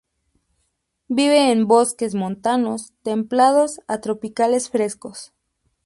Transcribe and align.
Vive 1.09 1.51
en 1.51 1.67
bosques 1.67 2.15
montanos 2.15 2.91
templados 3.03 3.81
a 3.87 4.01
tropicales 4.01 4.67
frescos. 4.71 5.31